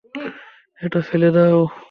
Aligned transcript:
এটা 0.81 0.99
ফেলে 1.01 1.29
দাও। 1.35 1.59